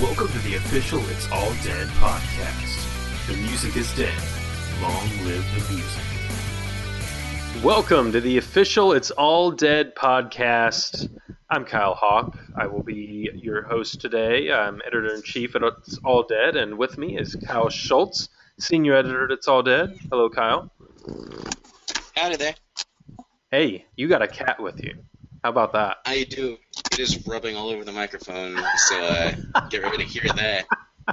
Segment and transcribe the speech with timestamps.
[0.00, 3.26] Welcome to the official It's All Dead podcast.
[3.26, 4.18] The music is dead.
[4.80, 6.02] Long live the music.
[7.62, 11.14] Welcome to the official It's All Dead podcast.
[11.50, 12.38] I'm Kyle Hawk.
[12.56, 14.50] I will be your host today.
[14.50, 18.94] I'm editor in chief at It's All Dead, and with me is Kyle Schultz, senior
[18.94, 19.98] editor at It's All Dead.
[20.08, 20.70] Hello, Kyle.
[22.16, 22.54] Howdy there.
[23.50, 24.94] Hey, you got a cat with you.
[25.44, 25.98] How about that?
[26.06, 26.56] I do.
[26.92, 29.32] It is rubbing all over the microphone, so uh,
[29.68, 30.66] get ready to hear that.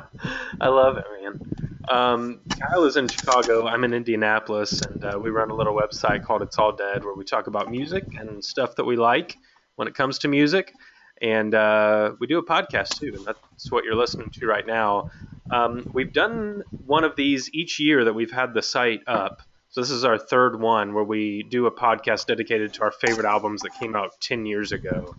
[0.61, 1.39] I love it, man.
[1.87, 3.67] Um, Kyle is in Chicago.
[3.67, 7.13] I'm in Indianapolis, and uh, we run a little website called It's All Dead where
[7.13, 9.37] we talk about music and stuff that we like
[9.75, 10.73] when it comes to music.
[11.21, 15.09] And uh, we do a podcast too, and that's what you're listening to right now.
[15.49, 19.41] Um, we've done one of these each year that we've had the site up.
[19.77, 23.27] So this is our third one where we do a podcast dedicated to our favorite
[23.27, 25.15] albums that came out 10 years ago.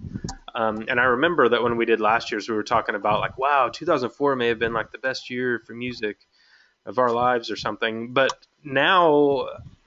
[0.53, 3.39] Um, and I remember that when we did last year's, we were talking about like,
[3.39, 6.27] wow, 2004 may have been like the best year for music
[6.87, 8.13] of our lives or something.
[8.13, 8.33] But
[8.65, 9.47] now,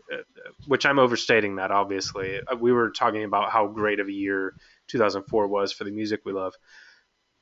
[0.09, 0.21] uh,
[0.67, 4.55] which I'm overstating that obviously, uh, we were talking about how great of a year
[4.87, 6.53] 2004 was for the music we love.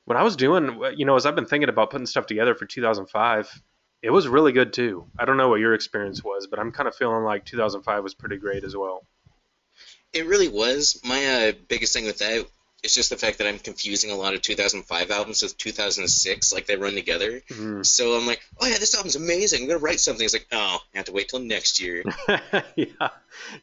[0.05, 2.65] What I was doing, you know, as I've been thinking about putting stuff together for
[2.65, 3.61] 2005,
[4.01, 5.05] it was really good too.
[5.17, 8.13] I don't know what your experience was, but I'm kind of feeling like 2005 was
[8.13, 9.03] pretty great as well.
[10.13, 10.99] It really was.
[11.03, 12.47] My uh, biggest thing with that
[12.81, 16.65] is just the fact that I'm confusing a lot of 2005 albums with 2006, like
[16.65, 17.41] they run together.
[17.49, 17.85] Mhm.
[17.85, 19.63] So I'm like, oh yeah, this album's amazing.
[19.63, 20.23] I'm gonna write something.
[20.23, 22.03] It's like, oh, I have to wait till next year.
[22.75, 23.09] yeah,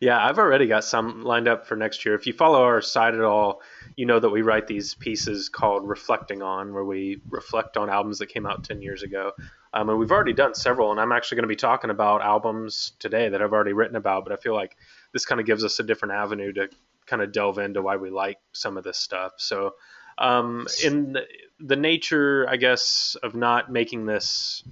[0.01, 0.25] yeah.
[0.25, 2.15] I've already got some lined up for next year.
[2.15, 3.63] If you follow our site at all,
[3.97, 8.19] you know that we write these pieces called "Reflecting On," where we reflect on albums
[8.19, 9.33] that came out ten years ago.
[9.77, 12.93] Um, and we've already done several, and I'm actually going to be talking about albums
[12.99, 14.25] today that I've already written about.
[14.25, 14.75] But I feel like
[15.13, 16.71] this kind of gives us a different avenue to
[17.05, 19.33] kind of delve into why we like some of this stuff.
[19.37, 19.75] So,
[20.17, 21.19] um, in
[21.61, 24.65] the, nature, I guess, of not making this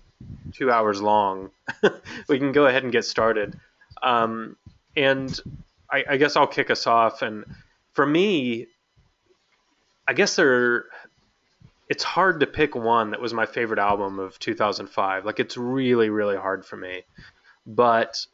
[0.55, 1.50] two hours long,
[2.28, 3.60] we can go ahead and get started.
[4.02, 4.56] Um,
[4.97, 5.38] and
[5.92, 7.21] I, I guess I'll kick us off.
[7.21, 7.44] And
[7.92, 8.69] for me,
[10.09, 10.86] I guess there,
[11.89, 15.25] it's hard to pick one that was my favorite album of 2005.
[15.25, 17.03] Like it's really, really hard for me.
[17.67, 18.27] But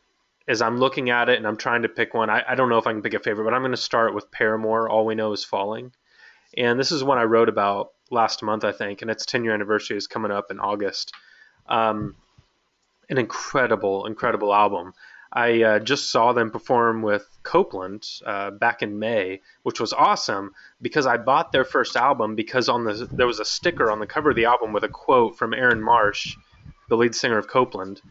[0.48, 2.78] as I'm looking at it and I'm trying to pick one, I, I don't know
[2.78, 4.88] if I can pick a favorite, but I'm going to start with Paramore.
[4.88, 5.92] All we know is falling,
[6.56, 9.54] and this is one I wrote about last month, I think, and its 10 year
[9.54, 11.12] anniversary is coming up in August.
[11.68, 12.16] Um,
[13.08, 14.92] an incredible, incredible album.
[15.32, 20.52] I uh, just saw them perform with Copeland uh, back in May, which was awesome
[20.82, 24.06] because I bought their first album because on the there was a sticker on the
[24.06, 26.36] cover of the album with a quote from Aaron Marsh,
[26.88, 28.02] the lead singer of Copeland,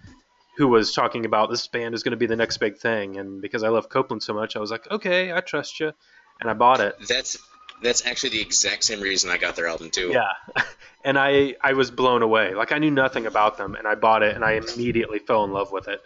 [0.57, 3.17] who was talking about this band is going to be the next big thing.
[3.17, 5.91] And because I love Copeland so much, I was like, okay, I trust you,
[6.39, 6.95] and I bought it.
[7.07, 7.37] That's
[7.81, 10.11] that's actually the exact same reason I got their album too.
[10.13, 10.63] Yeah,
[11.03, 12.53] and I I was blown away.
[12.53, 15.51] Like I knew nothing about them, and I bought it, and I immediately fell in
[15.51, 16.01] love with it.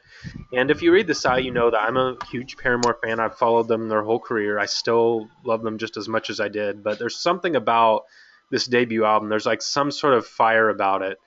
[0.54, 3.20] And if you read the site, you know that I'm a huge Paramore fan.
[3.20, 4.60] I've followed them their whole career.
[4.60, 6.84] I still love them just as much as I did.
[6.84, 8.04] But there's something about
[8.52, 9.30] this debut album.
[9.30, 11.18] There's like some sort of fire about it.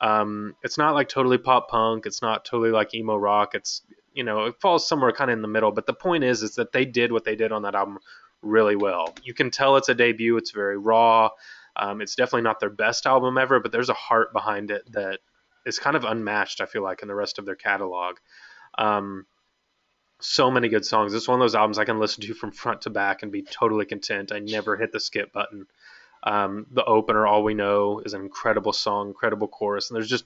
[0.00, 2.06] Um, it's not like totally pop punk.
[2.06, 3.54] It's not totally like emo rock.
[3.54, 3.82] It's
[4.14, 5.72] you know it falls somewhere kind of in the middle.
[5.72, 7.98] But the point is, is that they did what they did on that album
[8.46, 9.14] really well.
[9.22, 10.36] You can tell it's a debut.
[10.36, 11.30] It's very raw.
[11.76, 15.20] Um, it's definitely not their best album ever, but there's a heart behind it that
[15.66, 16.60] is kind of unmatched.
[16.60, 18.16] I feel like in the rest of their catalog.
[18.78, 19.26] Um,
[20.20, 21.12] so many good songs.
[21.12, 23.42] It's one of those albums I can listen to from front to back and be
[23.42, 24.32] totally content.
[24.32, 25.66] I never hit the skip button.
[26.22, 30.24] Um, the opener, All We Know, is an incredible song, incredible chorus, and there's just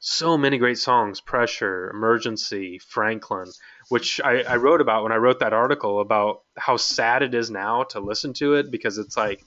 [0.00, 1.20] so many great songs.
[1.20, 3.50] Pressure, Emergency, Franklin,
[3.88, 7.50] which I, I wrote about when I wrote that article about how sad it is
[7.50, 9.44] now to listen to it because it's like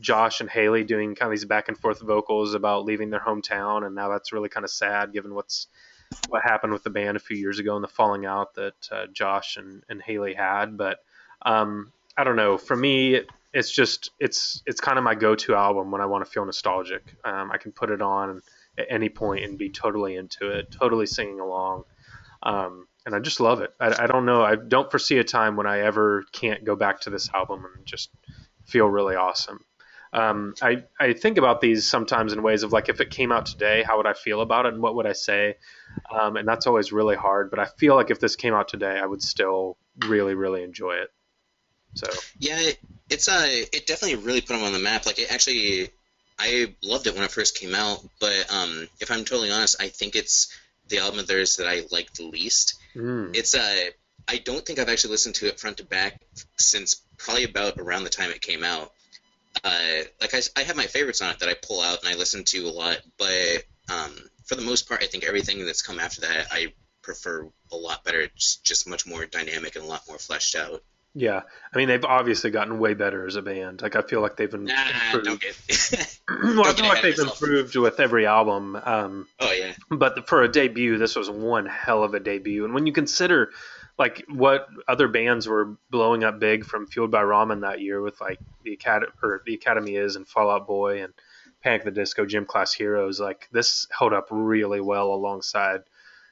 [0.00, 3.86] Josh and Hayley doing kind of these back and forth vocals about leaving their hometown,
[3.86, 5.68] and now that's really kind of sad given what's
[6.28, 9.06] what happened with the band a few years ago and the falling out that uh,
[9.12, 10.76] Josh and, and Hayley had.
[10.76, 10.98] But
[11.42, 12.58] um, I don't know.
[12.58, 13.22] For me,
[13.52, 17.14] it's just it's it's kind of my go-to album when I want to feel nostalgic.
[17.24, 18.42] Um, I can put it on
[18.76, 21.84] at any point and be totally into it, totally singing along.
[22.42, 23.72] Um, and I just love it.
[23.80, 24.42] I, I don't know.
[24.42, 27.86] I don't foresee a time when I ever can't go back to this album and
[27.86, 28.10] just
[28.66, 29.64] feel really awesome.
[30.12, 33.46] Um, I, I think about these sometimes in ways of like if it came out
[33.46, 35.56] today, how would I feel about it and what would I say?
[36.10, 37.48] Um, and that's always really hard.
[37.48, 40.96] But I feel like if this came out today, I would still really, really enjoy
[40.96, 41.10] it.
[41.94, 42.78] So Yeah, it,
[43.08, 45.06] it's uh, it definitely really put them on the map.
[45.06, 45.88] Like it actually,
[46.38, 48.06] I loved it when it first came out.
[48.20, 50.54] But um, if I'm totally honest, I think it's
[50.88, 52.78] the album of theirs that I like the least.
[52.98, 53.90] Mm, It's uh,
[54.28, 56.20] I don't think I've actually listened to it front to back
[56.58, 58.92] since probably about around the time it came out.
[59.64, 62.16] uh, like I, I have my favorites on it that I pull out and I
[62.16, 64.12] listen to a lot, but um,
[64.44, 66.72] for the most part, I think everything that's come after that I
[67.02, 68.20] prefer a lot better.
[68.20, 70.82] It's just much more dynamic and a lot more fleshed out.
[71.14, 73.82] Yeah, I mean they've obviously gotten way better as a band.
[73.82, 74.58] Like I feel like they've Nah,
[75.06, 75.24] improved.
[75.26, 75.56] don't get.
[76.28, 77.40] well, I feel like they've yourself.
[77.42, 78.76] improved with every album.
[78.76, 79.72] Um, oh yeah.
[79.90, 82.64] but for a debut, this was one hell of a debut.
[82.64, 83.50] And when you consider
[83.98, 88.20] like what other bands were blowing up big from Fueled by Ramen that year with
[88.20, 91.12] like the Academy or the Academy is and Fall Out Boy and
[91.64, 95.80] Panic the Disco, Gym Class Heroes, like this held up really well alongside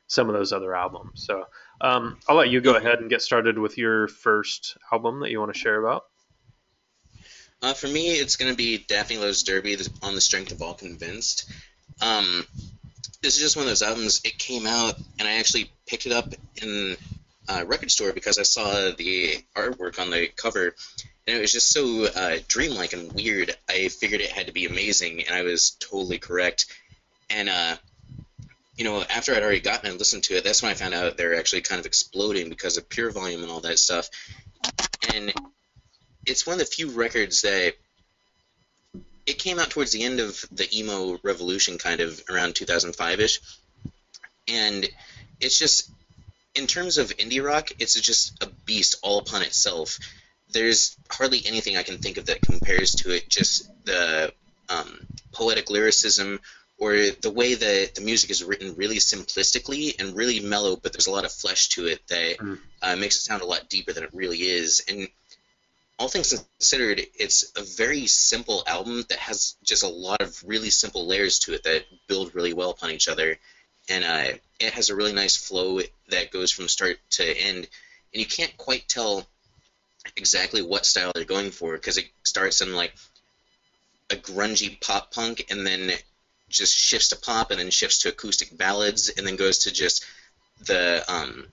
[0.06, 1.11] some of those other albums.
[1.26, 1.46] So
[1.81, 5.40] um, I'll let you go ahead and get started with your first album that you
[5.40, 6.05] want to share about.
[7.62, 10.75] Uh, for me, it's going to be Daphne Loves Derby on the strength of All
[10.75, 11.50] Convinced.
[12.02, 12.44] Um,
[13.23, 14.20] this is just one of those albums.
[14.25, 16.96] It came out, and I actually picked it up in
[17.49, 20.75] a record store because I saw the artwork on the cover,
[21.26, 23.56] and it was just so uh, dreamlike and weird.
[23.69, 26.67] I figured it had to be amazing, and I was totally correct.
[27.31, 27.76] And uh,
[28.76, 31.17] you know, after I'd already gotten and listened to it, that's when I found out
[31.17, 34.08] they're actually kind of exploding because of PureVolume and all that stuff.
[35.14, 35.32] And
[36.26, 37.75] it's one of the few records that
[39.25, 43.38] it came out towards the end of the emo revolution, kind of around 2005ish,
[44.49, 44.88] and
[45.40, 45.90] it's just
[46.55, 49.99] in terms of indie rock, it's just a beast all upon itself.
[50.50, 53.28] There's hardly anything I can think of that compares to it.
[53.28, 54.32] Just the
[54.69, 56.40] um, poetic lyricism,
[56.78, 56.93] or
[57.23, 61.11] the way that the music is written really simplistically and really mellow, but there's a
[61.11, 62.58] lot of flesh to it that Mm.
[62.82, 64.82] uh, makes it sound a lot deeper than it really is.
[64.87, 65.08] And
[65.99, 70.69] all things considered, it's a very simple album that has just a lot of really
[70.69, 73.38] simple layers to it that build really well upon each other.
[73.88, 75.81] And uh, it has a really nice flow
[76.11, 77.67] that goes from start to end.
[78.12, 79.26] And you can't quite tell
[80.14, 82.94] exactly what style they're going for because it starts in like
[84.11, 85.90] a grungy pop punk and then
[86.48, 90.04] just shifts to pop and then shifts to acoustic ballads and then goes to just
[90.64, 91.46] the um,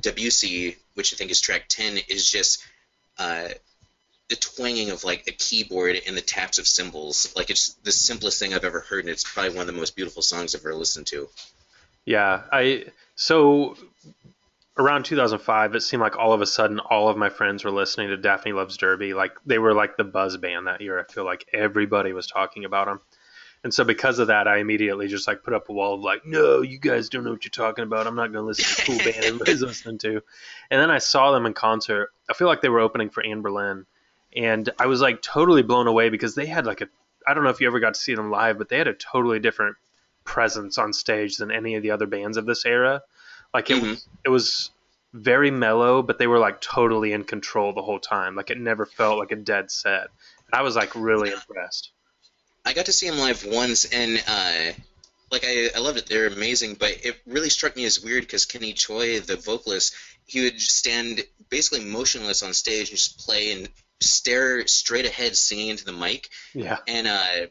[0.00, 2.64] Debussy, which I think is track 10, is just
[3.18, 3.48] uh,
[4.28, 7.32] the twanging of like a keyboard and the taps of cymbals.
[7.36, 9.94] Like it's the simplest thing I've ever heard, and it's probably one of the most
[9.94, 11.28] beautiful songs I've ever listened to.
[12.04, 13.76] Yeah, I so
[14.76, 18.08] around 2005, it seemed like all of a sudden all of my friends were listening
[18.08, 19.14] to Daphne Loves Derby.
[19.14, 20.98] Like they were like the buzz band that year.
[20.98, 23.00] I feel like everybody was talking about them.
[23.64, 26.26] And so because of that, I immediately just like put up a wall of like,
[26.26, 28.08] no, you guys don't know what you're talking about.
[28.08, 30.20] I'm not going to listen to cool band everybody's listening to.
[30.70, 32.10] And then I saw them in concert.
[32.28, 33.84] I feel like they were opening for Anberlin,
[34.34, 36.88] and I was like totally blown away because they had like a
[37.24, 38.94] I don't know if you ever got to see them live, but they had a
[38.94, 39.76] totally different
[40.24, 43.02] presence on stage than any of the other bands of this era.
[43.54, 43.82] Like it Mhm.
[43.90, 44.70] was it was
[45.12, 48.34] very mellow, but they were like totally in control the whole time.
[48.34, 50.08] Like it never felt like a dead set.
[50.46, 51.91] And I was like really impressed.
[52.64, 54.72] I got to see them live once, and uh,
[55.30, 56.06] like I, I loved it.
[56.06, 59.94] They're amazing, but it really struck me as weird because Kenny Choi, the vocalist,
[60.26, 63.68] he would just stand basically motionless on stage and just play and
[64.00, 66.28] stare straight ahead, singing into the mic.
[66.54, 66.78] Yeah.
[66.86, 67.46] And uh,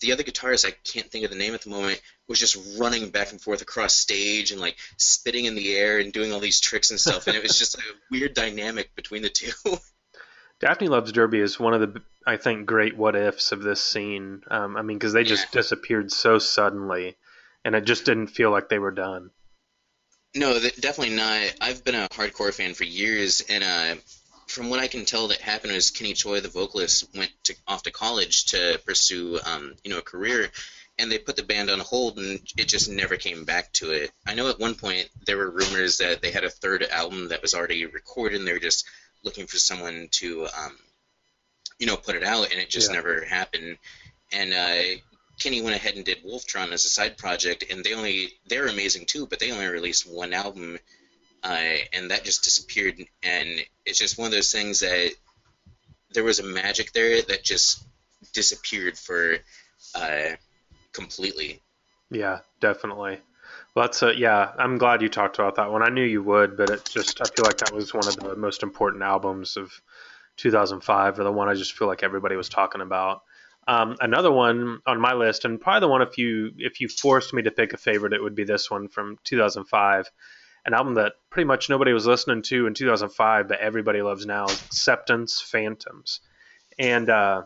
[0.00, 3.10] the other guitarist, I can't think of the name at the moment, was just running
[3.10, 6.60] back and forth across stage and like spitting in the air and doing all these
[6.60, 7.26] tricks and stuff.
[7.26, 9.52] And it was just a weird dynamic between the two.
[10.64, 14.42] Daphne Loves Derby is one of the, I think, great what ifs of this scene.
[14.50, 15.60] Um, I mean, because they just Yeah.
[15.60, 17.18] disappeared so suddenly,
[17.66, 19.30] and it just didn't feel like they were done.
[20.34, 21.52] No, definitely not.
[21.60, 24.00] I've been a hardcore fan for years, and uh,
[24.46, 27.82] from what I can tell, that happened was Kenny Choi, the vocalist, went to, off
[27.82, 30.50] to college to pursue, um, you know, a career,
[30.98, 34.10] and they put the band on hold, and it just never came back to it.
[34.26, 37.42] I know at one point there were rumors that they had a third album that
[37.42, 38.86] was already recorded, and they were just
[39.24, 40.76] looking for someone to, um,
[41.78, 42.96] you know, put it out, and it just Yeah.
[42.96, 43.78] never happened.
[44.32, 45.00] And uh,
[45.40, 49.06] Kenny went ahead and did Wolftron as a side project, and they only they're amazing
[49.06, 50.78] too, but they only released one album,
[51.42, 53.02] uh, and that just disappeared.
[53.22, 55.12] And it's just one of those things that
[56.12, 57.84] there was a magic there that just
[58.32, 59.38] disappeared for
[59.94, 60.36] uh,
[60.92, 61.60] completely.
[62.10, 63.18] Yeah, definitely.
[63.74, 64.52] Well, that's a, yeah.
[64.56, 65.82] I'm glad you talked about that one.
[65.82, 68.36] I knew you would, but it just I feel like that was one of the
[68.36, 69.72] most important albums of
[70.36, 73.22] 2005, or the one I just feel like everybody was talking about.
[73.66, 77.32] Um, another one on my list, and probably the one if you if you forced
[77.32, 80.10] me to pick a favorite, it would be this one from 2005,
[80.66, 84.44] an album that pretty much nobody was listening to in 2005, but everybody loves now.
[84.44, 86.20] Acceptance Phantoms,
[86.78, 87.42] and uh,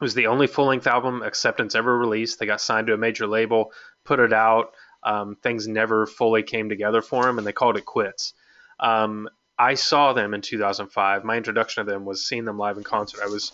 [0.00, 2.38] it was the only full length album Acceptance ever released.
[2.38, 3.72] They got signed to a major label,
[4.04, 4.74] put it out.
[5.06, 8.34] Um, things never fully came together for them, and they called it quits.
[8.80, 11.24] Um, I saw them in 2005.
[11.24, 13.20] My introduction to them was seeing them live in concert.
[13.22, 13.52] I was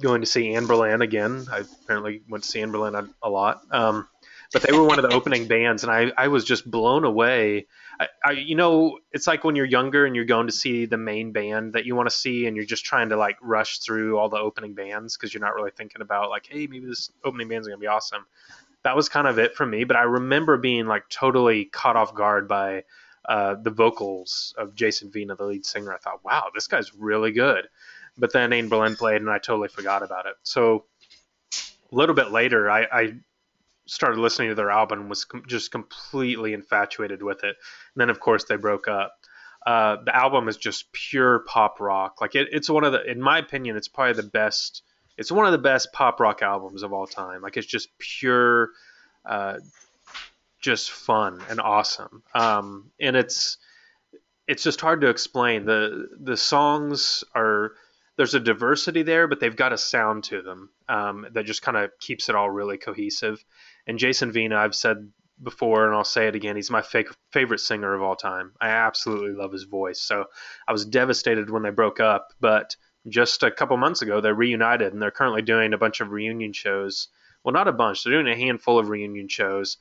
[0.00, 1.46] going to see Anberlin again.
[1.52, 3.62] I apparently went to see Anberlin a, a lot.
[3.70, 4.08] Um,
[4.52, 7.66] but they were one of the opening bands, and I, I was just blown away.
[7.98, 10.96] I, I, you know, it's like when you're younger and you're going to see the
[10.96, 14.16] main band that you want to see, and you're just trying to like rush through
[14.16, 17.48] all the opening bands because you're not really thinking about like, hey, maybe this opening
[17.48, 18.24] band's gonna be awesome.
[18.84, 19.84] That was kind of it for me.
[19.84, 22.84] But I remember being like totally caught off guard by
[23.28, 25.92] uh, the vocals of Jason Vena, the lead singer.
[25.92, 27.68] I thought, wow, this guy's really good.
[28.16, 30.34] But then Anberlin played, and I totally forgot about it.
[30.42, 30.84] So
[31.90, 33.14] a little bit later, I, I
[33.86, 37.56] started listening to their album and was com- just completely infatuated with it.
[37.94, 39.14] And then, of course, they broke up.
[39.66, 42.20] Uh, the album is just pure pop rock.
[42.20, 44.82] Like it, it's one of the, in my opinion, it's probably the best.
[45.16, 47.42] It's one of the best pop rock albums of all time.
[47.42, 48.70] Like it's just pure,
[49.24, 49.58] uh,
[50.60, 52.22] just fun and awesome.
[52.34, 53.58] Um, and it's
[54.46, 55.64] it's just hard to explain.
[55.64, 57.72] the The songs are
[58.16, 61.76] there's a diversity there, but they've got a sound to them um, that just kind
[61.76, 63.44] of keeps it all really cohesive.
[63.86, 65.10] And Jason Vena, I've said
[65.42, 66.84] before, and I'll say it again, he's my
[67.32, 68.52] favorite singer of all time.
[68.60, 70.00] I absolutely love his voice.
[70.00, 70.26] So
[70.66, 72.76] I was devastated when they broke up, but
[73.08, 76.52] just a couple months ago they reunited, and they're currently doing a bunch of reunion
[76.52, 77.08] shows.
[77.42, 78.02] Well, not a bunch.
[78.02, 79.76] They're doing a handful of reunion shows.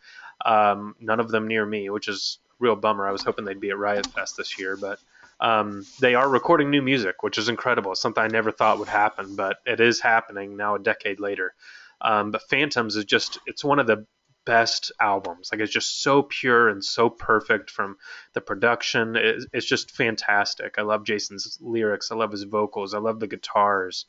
[0.46, 3.08] Um, none of them near me, which is a real bummer.
[3.08, 5.00] I was hoping they'd be at Riot Fest this year, but
[5.40, 7.92] um, they are recording new music, which is incredible.
[7.92, 11.54] It's something I never thought would happen, but it is happening now a decade later.
[12.02, 14.06] Um, but Phantoms is just, it's one of the
[14.46, 15.50] best albums.
[15.52, 17.98] Like it's just so pure and so perfect from
[18.34, 19.16] the production.
[19.16, 20.76] It, it's just fantastic.
[20.78, 22.12] I love Jason's lyrics.
[22.12, 22.94] I love his vocals.
[22.94, 24.06] I love the guitars.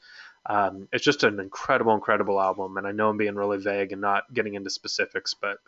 [0.47, 2.77] Um, it's just an incredible, incredible album.
[2.77, 5.59] And I know I'm being really vague and not getting into specifics, but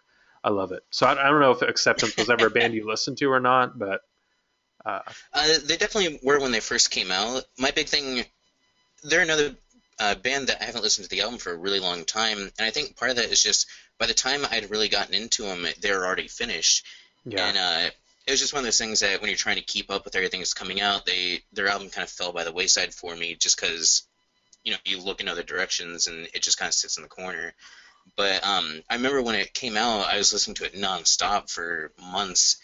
[0.44, 0.84] I love it.
[0.90, 3.40] So I, I don't know if Acceptance was ever a band you listened to or
[3.40, 4.02] not, but
[4.84, 5.00] uh,
[5.32, 7.44] uh, they definitely were when they first came out.
[7.58, 8.24] My big thing,
[9.02, 9.56] they're another
[9.98, 12.66] uh, band that I haven't listened to the album for a really long time, and
[12.66, 13.66] I think part of that is just
[13.98, 16.84] by the time I'd really gotten into them, they were already finished.
[17.24, 17.46] Yeah.
[17.46, 17.90] And uh,
[18.26, 20.16] it was just one of those things that when you're trying to keep up with
[20.16, 23.34] everything that's coming out, they their album kind of fell by the wayside for me,
[23.34, 24.02] just because
[24.64, 27.08] you know you look in other directions and it just kind of sits in the
[27.08, 27.54] corner.
[28.16, 31.92] But um, I remember when it came out, I was listening to it nonstop for
[32.00, 32.58] months,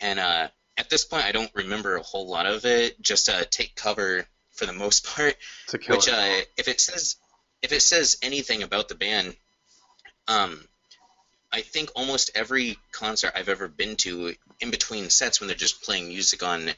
[0.00, 3.00] and uh, at this point, I don't remember a whole lot of it.
[3.00, 4.26] Just uh, take cover
[4.60, 5.36] for the most part.
[5.72, 7.16] Which, uh, if it says
[7.62, 9.34] if it says anything about the band,
[10.28, 10.60] um,
[11.50, 15.82] I think almost every concert I've ever been to, in between sets when they're just
[15.82, 16.70] playing music on,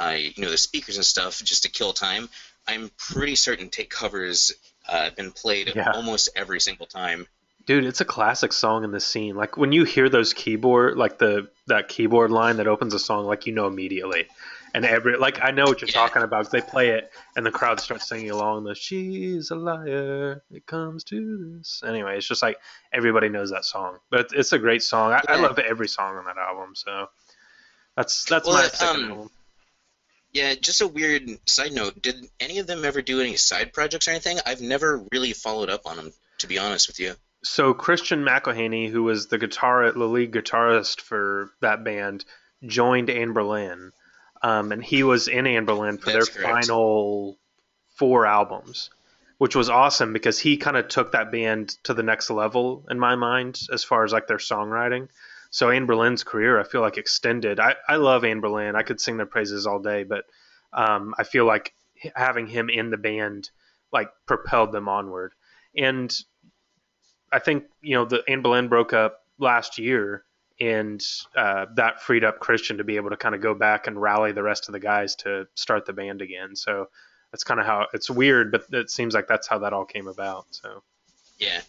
[0.00, 2.28] uh, you know, the speakers and stuff, just to kill time,
[2.66, 4.52] I'm pretty certain "Take Covers"
[4.88, 5.90] uh, been played yeah.
[5.92, 7.26] almost every single time.
[7.66, 9.34] Dude, it's a classic song in the scene.
[9.34, 13.24] Like when you hear those keyboard, like the that keyboard line that opens a song,
[13.26, 14.26] like you know immediately.
[14.74, 15.94] And every like I know what you're yeah.
[15.94, 16.50] talking about.
[16.50, 18.64] They play it, and the crowd starts singing along.
[18.64, 21.82] The "She's a liar." It comes to this.
[21.86, 22.58] Anyway, it's just like
[22.92, 23.98] everybody knows that song.
[24.10, 25.12] But it's a great song.
[25.12, 25.36] I, yeah.
[25.36, 26.74] I love every song on that album.
[26.74, 27.08] So
[27.96, 29.30] that's that's well, my second um, album.
[30.32, 32.02] Yeah, just a weird side note.
[32.02, 34.38] Did any of them ever do any side projects or anything?
[34.44, 37.14] I've never really followed up on them, to be honest with you
[37.44, 42.24] so Christian McAlhaney, who was the guitar the lead guitarist for that band,
[42.66, 43.92] joined Anberlin,
[44.44, 46.66] um, and he was in Anberlin for That's their correct.
[46.66, 47.38] final
[47.96, 48.90] four albums,
[49.38, 52.98] which was awesome because he kind of took that band to the next level in
[52.98, 55.08] my mind as far as like their songwriting.
[55.48, 57.58] So Anberlin's career, I feel like extended.
[57.58, 58.74] I, I love Anberlin.
[58.74, 60.26] I could sing their praises all day, but
[60.74, 61.72] um, I feel like
[62.14, 63.48] having him in the band
[63.92, 65.32] like propelled them onward.
[65.74, 66.14] And
[67.32, 70.22] I think you know the Anne broke up last year,
[70.64, 71.04] and
[71.36, 74.32] uh, that freed up Christian to be able to kind of go back and rally
[74.32, 76.56] the rest of the guys to start the band again.
[76.56, 76.88] So
[77.30, 80.08] that's kind of how it's weird, but it seems like that's how that all came
[80.08, 80.46] about.
[80.50, 80.82] So
[81.38, 81.60] yeah.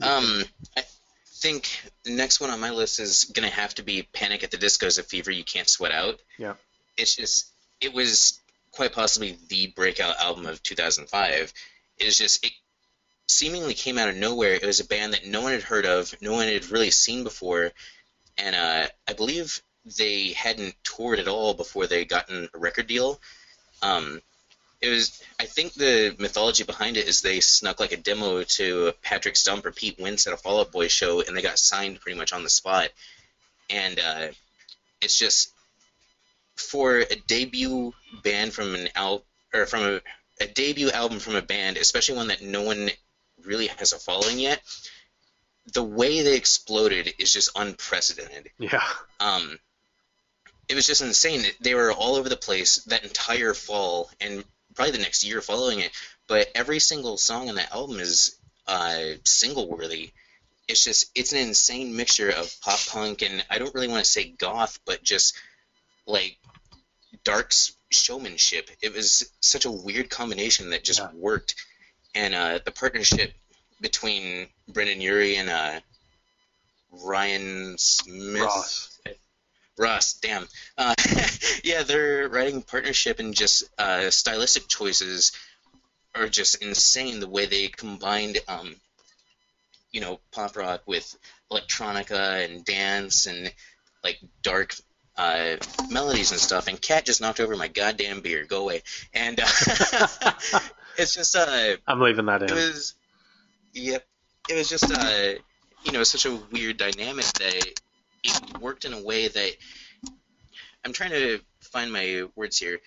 [0.00, 0.44] Um,
[0.76, 0.84] I
[1.26, 1.68] think
[2.04, 4.98] the next one on my list is gonna have to be Panic at the Disco's
[4.98, 6.20] a fever you can't sweat out.
[6.38, 6.54] Yeah.
[6.96, 8.38] It's just it was
[8.70, 11.52] quite possibly the breakout album of 2005.
[11.98, 12.52] It's just it
[13.28, 14.54] seemingly came out of nowhere.
[14.54, 17.24] It was a band that no one had heard of, no one had really seen
[17.24, 17.72] before,
[18.38, 19.62] and uh, I believe
[19.98, 23.20] they hadn't toured at all before they gotten a record deal.
[23.82, 24.20] Um,
[24.80, 28.92] it was, I think the mythology behind it is they snuck like a demo to
[29.02, 32.00] Patrick Stump or Pete Wentz at a Fall Out Boy show, and they got signed
[32.00, 32.90] pretty much on the spot.
[33.70, 34.28] And uh,
[35.00, 35.50] it's just
[36.56, 37.92] for a debut
[38.22, 39.22] band from an al
[39.54, 40.00] or from a,
[40.40, 42.90] a debut album from a band, especially one that no one
[43.46, 44.60] really has a following yet.
[45.72, 48.50] The way they exploded is just unprecedented.
[48.58, 48.82] Yeah.
[49.20, 49.58] Um,
[50.68, 51.44] it was just insane.
[51.60, 55.80] They were all over the place that entire fall and probably the next year following
[55.80, 55.90] it.
[56.28, 58.36] but every single song on that album is
[58.66, 60.10] uh, single worthy.
[60.68, 64.10] It's just it's an insane mixture of pop punk and I don't really want to
[64.10, 65.34] say goth, but just
[66.06, 66.36] like
[67.22, 67.52] dark
[67.90, 68.68] showmanship.
[68.82, 71.10] It was such a weird combination that just Yeah.
[71.14, 71.54] worked,
[72.16, 73.32] and uh, the partnership
[73.80, 75.80] between Brendon Urie and uh,
[77.04, 78.42] Ryan Smith.
[78.42, 78.98] Ross.
[79.78, 80.48] Ross, damn.
[80.78, 80.94] Uh,
[81.64, 85.32] yeah, their writing partnership and just uh, stylistic choices
[86.14, 87.20] are just insane.
[87.20, 88.74] The way they combined, um,
[89.92, 91.14] you know, pop rock with
[91.52, 93.52] electronica and dance and
[94.02, 94.74] like dark
[95.18, 95.56] uh,
[95.90, 96.68] melodies and stuff.
[96.68, 98.46] And Cat just knocked over my goddamn beer.
[98.46, 98.82] Go away.
[99.12, 100.32] And uh,
[100.98, 102.50] it's just uh, I'm leaving that in.
[102.50, 102.94] it was,
[103.72, 104.06] yep.
[104.48, 105.40] It was just, uh,
[105.84, 107.80] you know, such a weird dynamic that
[108.24, 109.50] it worked in a way that
[110.84, 112.78] I'm trying to find my words here.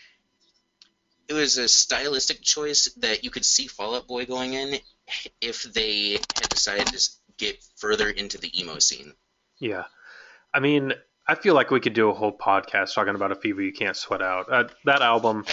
[1.28, 4.80] It was a stylistic choice that you could see Fall Out Boy going in
[5.42, 9.14] if they had decided to get further into the emo scene.
[9.60, 9.84] Yeah.
[10.54, 10.94] I mean,
[11.30, 13.96] I feel like we could do a whole podcast talking about a fever you can't
[13.96, 14.52] sweat out.
[14.52, 15.46] Uh, that album,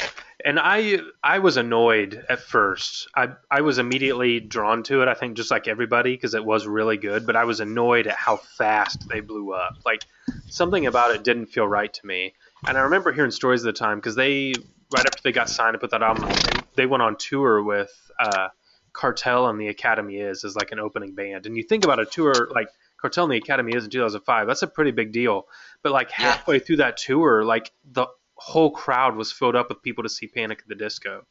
[0.42, 3.08] and I I was annoyed at first.
[3.14, 5.08] I I was immediately drawn to it.
[5.08, 7.26] I think just like everybody because it was really good.
[7.26, 9.76] But I was annoyed at how fast they blew up.
[9.84, 10.06] Like
[10.48, 12.32] something about it didn't feel right to me.
[12.66, 14.54] And I remember hearing stories at the time because they
[14.94, 16.30] right after they got signed to put that album,
[16.76, 18.48] they went on tour with uh,
[18.94, 21.44] Cartel and the Academy is as like an opening band.
[21.44, 22.68] And you think about a tour like
[23.00, 24.46] Cartel in the Academy is in 2005.
[24.46, 25.46] That's a pretty big deal.
[25.82, 26.32] But like Yeah.
[26.32, 30.26] halfway through that tour, like the whole crowd was filled up with people to see
[30.26, 31.26] Panic at the Disco.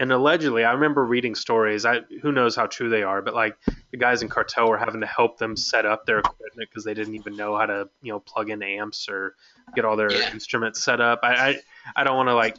[0.00, 1.84] And allegedly, I remember reading stories.
[1.84, 3.56] I who knows how true they are, but like
[3.92, 6.94] the guys in Cartel were having to help them set up their equipment because they
[6.94, 9.36] didn't even know how to you know plug in amps or
[9.76, 10.30] get all their Yeah.
[10.32, 11.20] instruments set up.
[11.22, 11.60] I I,
[11.96, 12.56] I don't want to like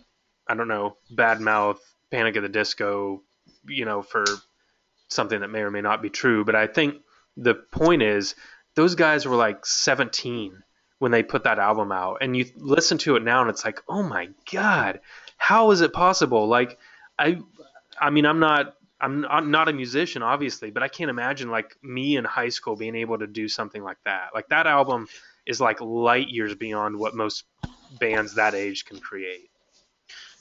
[0.48, 1.80] I don't know badmouth
[2.12, 3.24] Panic at the Disco,
[3.68, 4.26] you know, for
[5.10, 6.46] something that may or may not be true.
[6.46, 6.96] But I think
[7.38, 8.36] the point is
[8.76, 10.64] those guys were like 17
[11.00, 13.82] when they put that album out, and you listen to it now, and it's like,
[13.90, 15.02] oh my god,
[15.38, 16.48] how is it possible?
[16.48, 16.78] Like,
[17.20, 17.40] I,
[18.00, 18.76] I mean, I'm not.
[19.02, 22.78] I'm not, not a musician, obviously, but I can't imagine like me in high school
[22.78, 24.30] being able to do something like that.
[24.34, 25.10] Like that album
[25.46, 27.44] is like light years beyond what most
[28.00, 29.50] bands that age can create.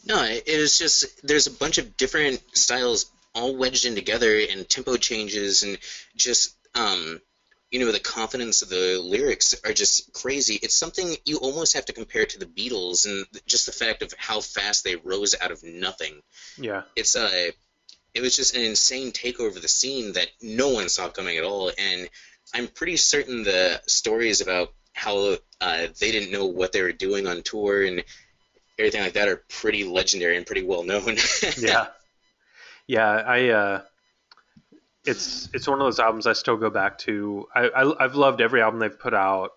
[0.07, 4.69] No, it it just there's a bunch of different styles all wedged in together and
[4.69, 5.79] tempo changes and
[6.17, 7.21] just um
[7.71, 10.59] you know the confidence of the lyrics are just crazy.
[10.63, 14.13] It's something you almost have to compare to the Beatles and just the fact of
[14.19, 16.21] how fast they rose out of nothing.
[16.59, 17.51] Yeah, It's uh
[18.15, 21.45] it was just an insane takeover of the scene that no one saw coming at
[21.45, 22.09] all and
[22.55, 27.27] I'm pretty certain the stories about how uh, they didn't know what they were doing
[27.27, 28.05] on tour and
[28.79, 31.17] everything like that are pretty legendary and pretty well known.
[31.59, 31.87] yeah,
[32.87, 33.09] yeah.
[33.09, 33.83] I uh,
[35.05, 37.47] it's it's one of those albums I still go back to.
[37.55, 39.51] I, I I've loved every album they've put out.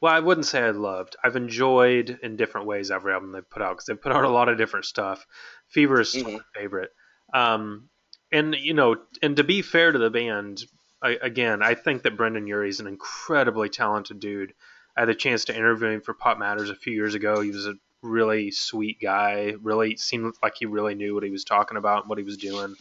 [0.00, 1.16] Well, I wouldn't say I loved.
[1.22, 4.28] I've enjoyed in different ways every album they've put out because they've put out a
[4.30, 5.26] lot of different stuff.
[5.68, 6.32] Fever is still Mhm.
[6.34, 6.90] my favorite.
[7.34, 7.90] Um,
[8.32, 10.64] and you know, and to be fair to the band,
[11.02, 14.54] I, again, I think that Brendon Urie is an incredibly talented dude.
[14.96, 17.40] I had the chance to interview him for PopMatters a few years ago.
[17.40, 19.54] He was a really sweet guy.
[19.62, 22.36] Really seemed like he really knew what he was talking about and what he was
[22.38, 22.74] doing.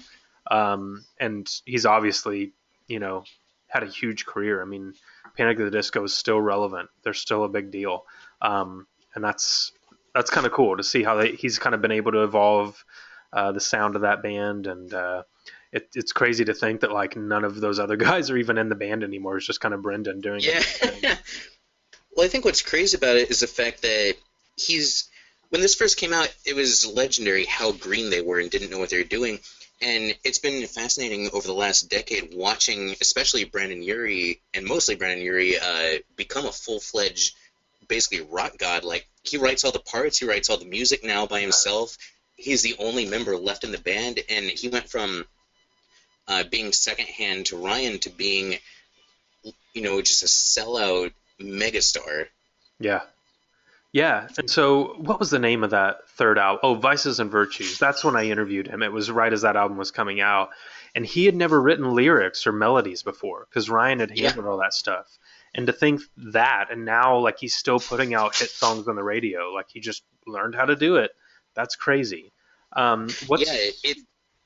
[0.50, 2.54] Um, and he's obviously,
[2.88, 3.24] you know,
[3.68, 4.62] had a huge career.
[4.62, 4.94] I mean,
[5.38, 6.90] Panic at the Disco is still relevant.
[7.04, 8.06] They're still a big deal.
[8.42, 9.72] Um, and that's
[10.14, 12.84] that's kind of cool to see how they, he's kind of been able to evolve
[13.32, 14.94] uh, the sound of that band and.
[14.94, 15.24] Uh,
[15.72, 18.70] it, it's crazy to think that like none of those other guys are even in
[18.70, 19.38] the band anymore.
[19.38, 20.64] It's just kind of Brendon doing yeah.
[20.82, 21.20] it.
[22.16, 24.16] well, I think what's crazy about it is the fact that
[24.56, 25.10] he's
[25.50, 28.80] when this first came out, it was legendary how green they were and didn't know
[28.80, 29.40] what they were doing.
[29.82, 35.24] And it's been fascinating over the last decade watching, especially Brendon Urie and mostly Brendon
[35.24, 37.36] Urie, uh, become a full-fledged,
[37.88, 38.84] basically rock god.
[38.84, 41.98] Like he writes all the parts, he writes all the music now by himself.
[42.36, 45.26] He's the only member left in the band, and he went from
[46.28, 48.58] uh, being secondhand to Ryan to being,
[49.74, 52.28] you know, just a sellout megastar.
[52.80, 53.02] Yeah.
[53.92, 54.28] Yeah.
[54.38, 56.60] And so, what was the name of that third album?
[56.64, 57.80] Oh, Vices and Virtues.
[57.80, 58.84] That's when I interviewed him.
[58.84, 60.50] It was right as that album was coming out.
[60.96, 64.28] And he had never written lyrics or melodies before because Ryan had Yeah.
[64.28, 65.08] handled all that stuff.
[65.56, 69.04] And to think that, and now like he's still putting out hit songs on the
[69.04, 71.12] radio, like he just learned how to do it.
[71.56, 72.32] That's crazy.
[72.74, 73.98] Um, what's yeah, it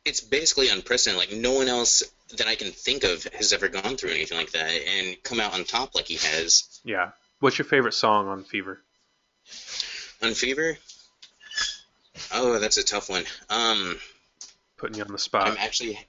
[0.05, 1.29] it's basically unprecedented.
[1.29, 2.03] Like no one else
[2.37, 5.53] that I can think of has ever gone through anything like that and come out
[5.53, 6.79] on top like he has.
[6.85, 7.11] yeah?
[7.39, 8.82] What's your favorite song on Fever?
[10.21, 10.77] On Fever,
[12.31, 13.23] oh, that's a tough one.
[13.49, 13.99] Um,
[14.77, 15.47] putting you on the spot.
[15.47, 15.99] I'm actually.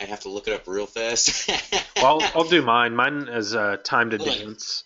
[0.00, 1.48] I have to look it up real fast.
[1.96, 2.94] well, I'll, I'll do mine.
[2.94, 4.38] Mine is uh, "Time to ahead.
[4.38, 4.84] Dance."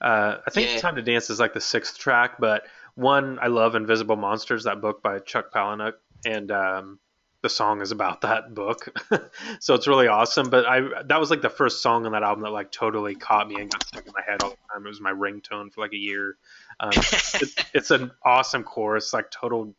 [0.00, 0.78] Uh, I think Yeah.
[0.78, 2.64] "Time to Dance" is like the sixth track, but
[2.94, 6.98] one I love "Invisible Monsters," that book by Chuck Palahniuk, and um,
[7.42, 8.96] the song is about that book,
[9.60, 10.48] so it's really awesome.
[10.48, 13.48] But I that was like the first song on that album that like totally caught
[13.48, 14.86] me and got stuck in my head all the time.
[14.86, 16.36] It was my ringtone for like a year.
[16.82, 19.74] Um, it's, it's an awesome chorus, like total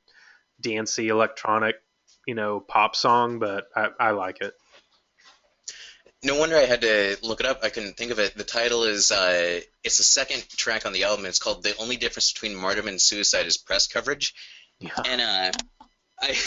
[0.61, 1.75] dancey electronic,
[2.25, 4.53] you know, pop song, but I, I like it.
[6.23, 7.59] No wonder I had to look it up.
[7.63, 8.37] I couldn't think of it.
[8.37, 11.25] The title is uh, it's the second track on the album.
[11.25, 14.33] It's called "The Only Difference Between Martyrdom and Suicide Is Press Coverage."
[14.79, 14.91] Yeah.
[15.05, 15.51] And uh,
[16.21, 16.37] I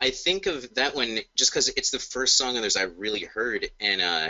[0.00, 3.24] I think of that one just because it's the first song of theirs I really
[3.24, 4.28] heard, and uh,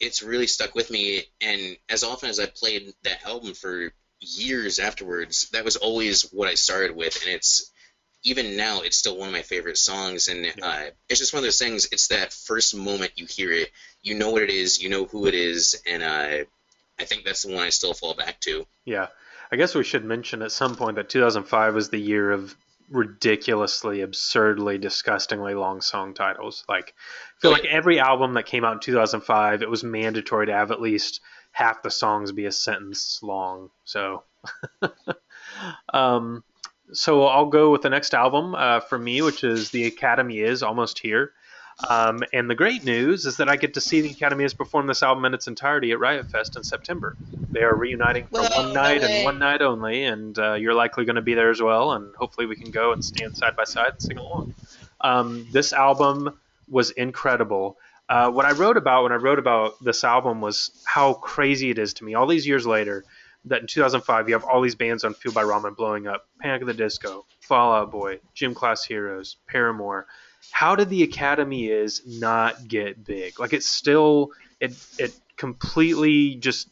[0.00, 1.22] it's really stuck with me.
[1.40, 6.48] And as often as I played that album for years afterwards, that was always what
[6.48, 7.70] I started with, and it's
[8.22, 10.28] even now it's still one of my favorite songs.
[10.28, 11.88] And uh, it's just one of those things.
[11.90, 13.70] It's that first moment you hear it,
[14.02, 16.44] you know what it is, you know who it is, and uh,
[16.98, 18.66] I think that's the one I still fall back to.
[18.84, 19.06] Yeah.
[19.52, 22.54] I guess we should mention at some point that 2005 was the year of
[22.88, 26.64] ridiculously, absurdly, disgustingly long song titles.
[26.68, 26.94] Like,
[27.36, 30.52] I feel Oh, like every album that came out in 2005, it was mandatory to
[30.52, 31.20] have at least
[31.52, 33.70] half the songs be a sentence long.
[33.84, 34.24] So,
[35.92, 36.44] um,
[36.92, 40.62] so I'll go with the next album uh, for me, which is The Academy Is
[40.62, 41.32] Almost Here.
[41.88, 44.86] Um, and the great news is that I get to see the Academy Is perform
[44.86, 47.16] this album in its entirety at Riot Fest in September.
[47.52, 51.04] They are reuniting for Whoa, one night and one night only, and uh, you're likely
[51.04, 51.92] going to be there as well.
[51.92, 54.54] And hopefully, we can go and stand side by side and sing along.
[55.00, 57.76] Um, this album was incredible.
[58.10, 61.78] Uh, what I wrote about when I wrote about this album was how crazy it
[61.78, 62.14] is to me.
[62.14, 63.04] All these years later,
[63.44, 66.62] that in 2005 you have all these bands on Fueled by Ramen blowing up: Panic
[66.62, 70.08] at the Disco, Fall Out Boy, Gym Class Heroes, Paramore.
[70.50, 73.38] How did the Academy is not get big?
[73.38, 76.68] Like it's still it it completely just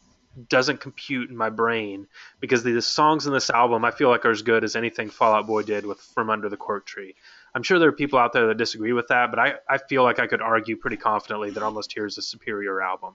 [0.48, 2.06] doesn't compute in my brain
[2.40, 5.08] because the, the songs in this album I feel like are as good as anything
[5.08, 7.14] Fall Out Boy did with From Under the Cork Tree.
[7.54, 10.02] I'm sure there are people out there that disagree with that, but I, I feel
[10.02, 13.14] like I could argue pretty confidently that Almost Here is a superior album.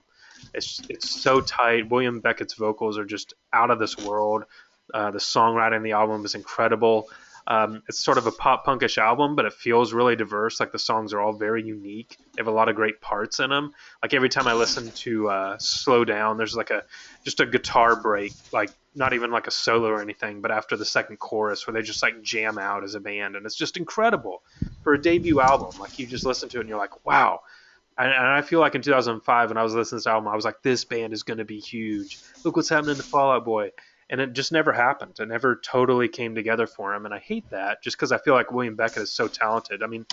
[0.53, 1.89] It's it's so tight.
[1.89, 4.43] William Beckett's vocals are just out of this world.
[4.93, 7.07] Uh, the songwriting in the album is incredible.
[7.45, 10.59] Um, it's sort of a pop punkish album, but it feels really diverse.
[10.59, 12.17] Like the songs are all very unique.
[12.17, 13.73] They have a lot of great parts in them.
[14.01, 16.83] Like every time I listen to uh, "Slow Down," there's like a
[17.25, 20.85] just a guitar break, like not even like a solo or anything, but after the
[20.85, 24.43] second chorus where they just like jam out as a band, and it's just incredible
[24.83, 25.79] for a debut album.
[25.79, 27.41] Like you just listen to it and you're like, wow.
[27.97, 30.35] And, and I feel like in 2005 when I was listening to this album, I
[30.35, 32.19] was like, this band is going to be huge.
[32.43, 33.71] Look what's happening to Fall Out Boy
[34.09, 35.19] and it just never happened.
[35.19, 38.35] It never totally came together for him, and I hate that just because I feel
[38.35, 39.81] like William Beckett is so talented.
[39.81, 40.05] I mean,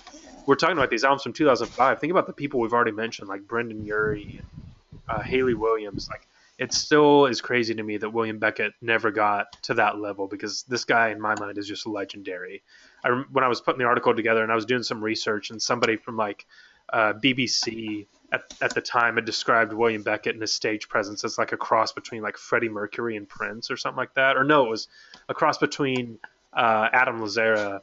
[0.47, 2.01] we're talking about these albums from 2005.
[2.01, 4.65] Think about the people we've already mentioned, like Brendon Urie and
[5.09, 6.09] uh, Hayley Williams.
[6.09, 6.27] Like,
[6.61, 10.63] it still is crazy to me that William Beckett never got to that level because
[10.65, 12.63] this guy, in my mind, is just legendary.
[13.03, 15.61] I when I was putting the article together and I was doing some research, and
[15.61, 16.47] somebody from like
[16.93, 21.39] uh, BBC at, at the time had described William Beckett and his stage presence as
[21.39, 24.37] like a cross between like Freddie Mercury and Prince or something like that.
[24.37, 24.89] Or no, it was
[25.31, 26.19] a cross between
[26.53, 27.81] uh, Adam Lazzara,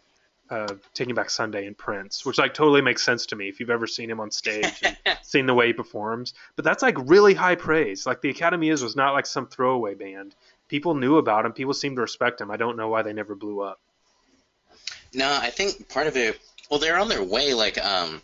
[0.50, 3.70] uh, Taking Back Sunday, and Prince, which like totally makes sense to me if you've
[3.70, 6.34] ever seen him on stage and seen the way he performs.
[6.56, 8.06] But that's like really high praise.
[8.06, 10.36] Like the Academy is was not like some throwaway band.
[10.68, 11.54] People knew about him.
[11.54, 12.52] People seemed to respect him.
[12.52, 13.80] I don't know why they never blew up.
[15.14, 16.40] No, I think part of it.
[16.70, 17.54] Well, they're on their way.
[17.54, 18.22] Like, um,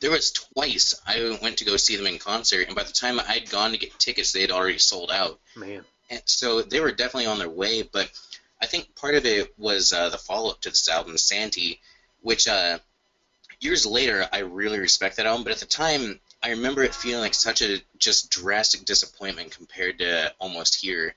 [0.00, 3.20] there was twice I went to go see them in concert, and by the time
[3.20, 5.38] I'd gone to get tickets, they had already sold out.
[5.56, 7.82] Man, And so they were definitely on their way.
[7.82, 8.10] But
[8.62, 11.80] I think part of it was uh, the follow-up to this album, Santi,
[12.20, 12.78] which uh,
[13.60, 15.42] years later I really respect that album.
[15.42, 19.98] But at the time, I remember it feeling like such a just drastic disappointment compared
[19.98, 21.14] to Almost Here,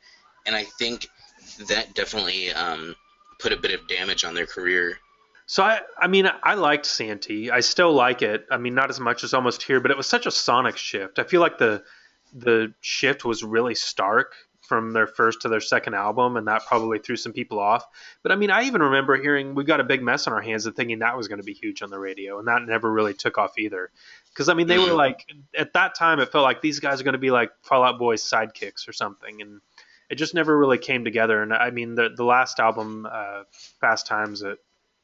[0.48, 1.08] and I think
[1.68, 2.96] that definitely um,
[3.40, 4.98] put a bit of damage on their career.
[5.46, 7.52] So I, I mean, I liked Santi.
[7.52, 8.48] I still like it.
[8.50, 11.20] I mean, not as much as almost here, but it was such a sonic shift.
[11.20, 11.84] I feel like the
[12.34, 14.34] the shift was really stark
[14.68, 17.86] from their first to their second album, and that probably threw some people off.
[18.24, 20.66] But I mean, I even remember hearing "We've Got a Big Mess on Our Hands"
[20.66, 23.14] and thinking that was going to be huge on the radio, and that never really
[23.14, 23.92] took off either.
[24.30, 25.26] Because I mean, they were like
[25.58, 28.00] at that time, it felt like these guys are going to be like Fall Out
[28.00, 29.62] Boy's sidekicks or something, and
[30.10, 31.42] it just never really came together.
[31.42, 33.44] And I mean, the the last album, uh,
[33.80, 34.58] Fast Times at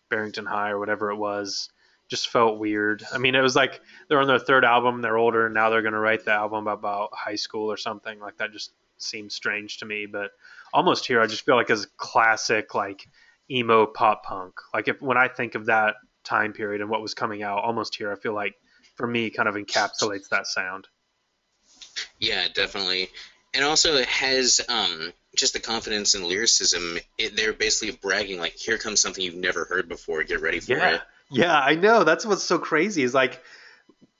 [0.09, 1.69] Barrington High or whatever it was,
[2.11, 3.03] just felt weird.
[3.13, 5.81] I mean, it was like they're on their third album, they're older, and now they're
[5.81, 8.19] going to write the album about high school or something.
[8.19, 10.05] Like that just seems strange to me.
[10.05, 10.31] But
[10.73, 13.07] almost here, I just feel like as classic like
[13.49, 14.53] emo pop punk.
[14.73, 17.95] Like if when I think of that time period and what was coming out almost
[17.95, 18.11] here.
[18.11, 18.55] I feel like
[18.95, 20.87] for me kind of encapsulates that sound.
[22.19, 23.09] Yeah, definitely.
[23.53, 26.97] And also it has um, just the confidence and lyricism.
[27.17, 30.23] It, they're basically bragging like, "Here comes something you've never heard before.
[30.23, 32.03] Get ready for Yeah, it." yeah, I know.
[32.03, 33.41] That's what's so crazy is like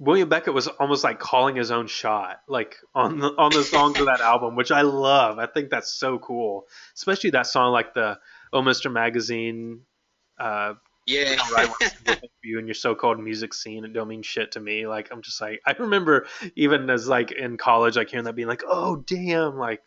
[0.02, 4.00] William Beckett was almost like calling his own shot, like on the on the songs
[4.00, 5.38] of that album, which I love.
[5.38, 8.18] I think that's so cool, especially that song like the
[8.52, 8.92] "Oh Mr.
[8.92, 9.82] Magazine."
[10.40, 10.74] Uh,
[11.06, 11.38] Yeah.
[11.54, 11.70] right
[12.42, 15.40] you in your so-called music scene it don't mean shit to me like i'm just
[15.40, 19.56] like i remember even as like in college like hearing that being like oh damn
[19.58, 19.82] like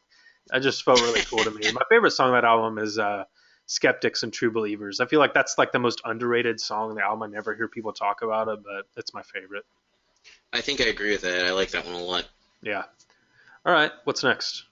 [0.50, 3.24] that just felt really cool to me my favorite song on that album is uh
[3.66, 7.02] skeptics and true believers i feel like that's like the most underrated song on the
[7.02, 9.64] album i never hear people talk about it but it's my favorite
[10.54, 11.44] I think I agree with that.
[11.44, 12.24] I like that one a lot.
[12.62, 12.84] yeah
[13.66, 14.64] all right what's next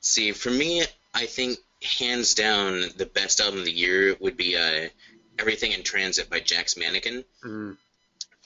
[0.00, 4.54] See, for me, I think hands down the best album of the year would be
[4.54, 4.88] uh,
[5.38, 7.24] "Everything in Transit" by Jack's Mannequin.
[7.42, 7.76] mm,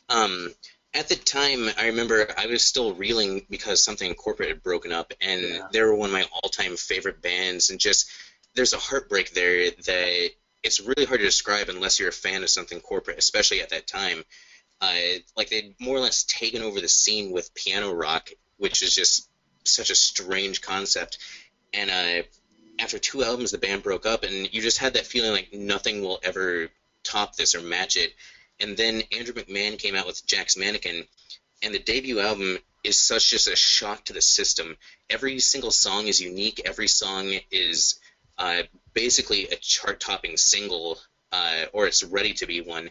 [0.08, 0.54] Um,
[0.94, 5.12] at the time, I remember I was still reeling because something corporate had broken up,
[5.20, 5.68] and Yeah.
[5.72, 7.70] they were one of my all-time favorite bands.
[7.70, 8.08] And just
[8.54, 10.30] there's a heartbreak there that
[10.62, 13.88] it's really hard to describe unless you're a fan of something corporate, especially at that
[13.88, 14.24] time.
[14.80, 18.94] Uh, like they'd more or less taken over the scene with piano rock, which is
[18.94, 19.28] just
[19.64, 21.18] such a strange concept.
[21.74, 22.22] And uh,
[22.78, 26.00] after two albums, the band broke up, and you just had that feeling like nothing
[26.00, 26.68] will ever
[27.02, 28.14] top this or match it.
[28.60, 31.04] And then Andrew McMahon came out with Jack's Mannequin,
[31.62, 34.76] and the debut album is such just a shock to the system.
[35.10, 36.62] Every single song is unique.
[36.64, 37.98] Every song is
[38.38, 38.62] uh,
[38.94, 40.98] basically a chart-topping single,
[41.32, 42.90] uh, or it's ready to be one.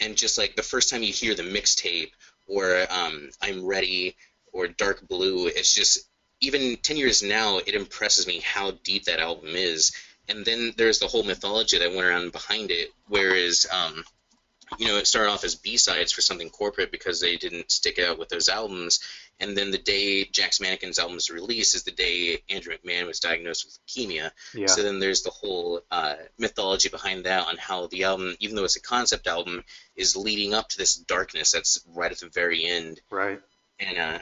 [0.00, 2.10] And just like the first time you hear the mixtape,
[2.46, 4.16] or um, I'm Ready,
[4.52, 6.08] or Dark Blue, it's just
[6.40, 9.92] even 10 years now, it impresses me how deep that album is.
[10.28, 14.04] And then there's the whole mythology that went around behind it, whereas, um,
[14.78, 18.18] you know, it started off as B-sides for something corporate because they didn't stick out
[18.18, 19.00] with those albums.
[19.40, 23.20] And then the day Jack's Mannequin's album was released is the day Andrew McMahon was
[23.20, 24.30] diagnosed with leukemia.
[24.52, 28.56] yeah So then there's the whole uh, mythology behind that on how the album, even
[28.56, 29.64] though it's a concept album,
[29.96, 33.40] is leading up to this darkness that's right at the very end right
[33.80, 34.18] and uh,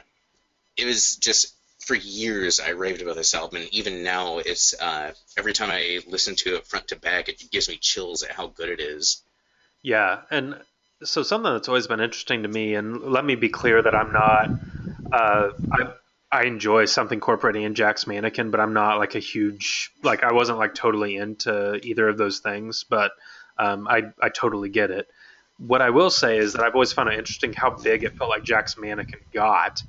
[0.75, 5.13] it was just for years I raved about this album, and even now it's uh,
[5.37, 8.47] every time I listen to it front to back, it gives me chills at how
[8.47, 9.21] good it is.
[9.83, 10.59] Yeah, and
[11.03, 14.11] so something that's always been interesting to me, and let me be clear that I'm
[14.11, 14.59] not.
[15.11, 15.93] Uh, I
[16.31, 20.33] I enjoy something corporate and Jack's Mannequin, but I'm not like a huge like I
[20.33, 23.11] wasn't like totally into either of those things, but
[23.57, 25.07] um, I I totally get it.
[25.57, 28.29] What I will say is that I've always found it interesting how big it felt
[28.29, 29.81] like Jack's Mannequin got,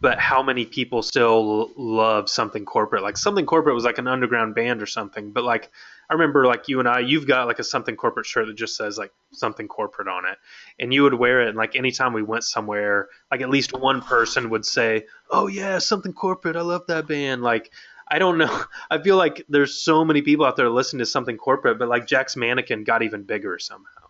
[0.00, 3.02] but how many people still love something corporate.
[3.02, 5.70] Like something corporate was like an underground band or something, but like
[6.10, 8.76] I remember like you and I, you've got like a something corporate shirt that just
[8.76, 10.38] says like something corporate on it,
[10.80, 11.48] and you would wear it.
[11.48, 15.78] And like anytime we went somewhere, like at least one person would say, "Oh yeah,
[15.78, 16.56] something corporate.
[16.56, 17.70] I love that band." Like
[18.08, 18.64] I don't know.
[18.90, 22.08] I feel like there's so many people out there listening to something corporate, but like
[22.08, 24.08] Jack's Mannequin got even bigger somehow.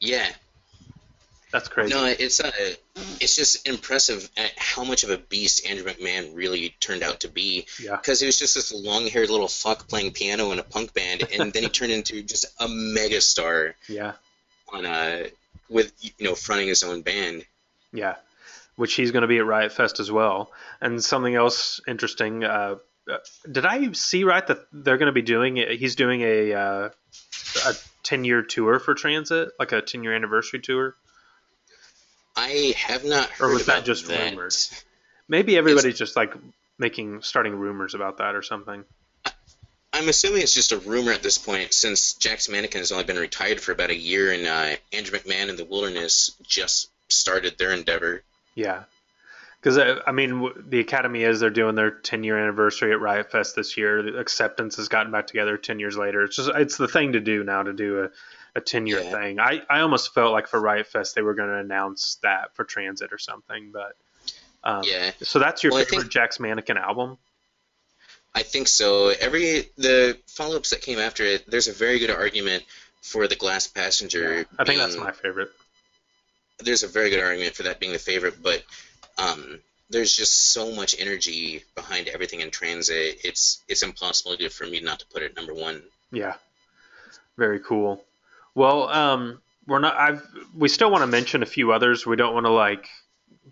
[0.00, 0.28] Yeah,
[1.56, 1.94] That's crazy.
[1.94, 2.50] no, it's uh,
[3.18, 7.28] it's just impressive at how much of a beast Andrew McMahon really turned out to
[7.28, 7.66] be.
[7.82, 7.96] Yeah.
[7.96, 11.52] Because he was just this long-haired little fuck playing piano in a punk band, and
[11.54, 14.12] then he turned into just a megastar Yeah.
[14.70, 15.24] on uh,
[15.70, 17.46] with you know fronting his own band.
[17.90, 18.16] Yeah,
[18.76, 20.50] which he's going to be at Riot Fest as well.
[20.82, 22.44] And something else interesting.
[22.44, 22.76] Uh,
[23.10, 23.16] uh,
[23.50, 25.56] did I see right that they're going to be doing?
[25.56, 26.88] He's doing a uh,
[27.66, 30.94] a ten year tour for Transit, like a ten year anniversary tour.
[32.36, 34.30] I have not heard Or was that just that.
[34.32, 34.54] rumored?
[35.28, 36.34] Maybe everybody's just like
[36.78, 38.84] making starting rumors about that or something.
[39.92, 43.16] I'm assuming it's just a rumor at this point, since Jack's Mannequin has only been
[43.16, 47.72] retired for about a year, and uh, Andrew McMahon and the Wilderness just started their
[47.72, 48.22] endeavor.
[48.54, 48.82] Yeah.
[49.58, 53.32] Because uh, I mean, the Academy is they're doing their 10 year anniversary at Riot
[53.32, 54.02] Fest this year.
[54.02, 56.24] The Acceptance has gotten back together 10 years later.
[56.24, 58.10] It's just it's the thing to do now to do a,
[58.56, 59.10] a 10 year Yeah.
[59.12, 59.38] thing.
[59.38, 62.64] I, I almost felt like for Riot Fest they were going to announce that for
[62.64, 63.70] Transit or something.
[63.72, 63.96] But
[64.64, 67.18] um, Yeah, so that's your Well, favorite think- Jack's Mannequin album.
[68.34, 69.08] I think so.
[69.08, 72.64] Every the follow-ups that came after it, there's a very good argument
[73.00, 74.44] for the Glass Passenger.
[74.58, 75.50] I think that's my favorite.
[76.58, 78.62] There's a very good argument for that being the favorite, but
[79.16, 83.20] um, there's just so much energy behind everything in Transit.
[83.24, 85.82] It's it's impossible for me not to put it number one.
[86.12, 86.34] Yeah,
[87.38, 88.04] very cool.
[88.56, 89.96] Well, um, we're not.
[89.98, 92.06] I've we still want to mention a few others.
[92.06, 92.88] We don't want to like